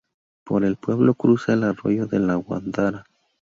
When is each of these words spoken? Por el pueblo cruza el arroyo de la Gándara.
Por 0.43 0.65
el 0.65 0.77
pueblo 0.77 1.13
cruza 1.13 1.53
el 1.53 1.63
arroyo 1.63 2.07
de 2.07 2.17
la 2.17 2.37
Gándara. 2.41 3.05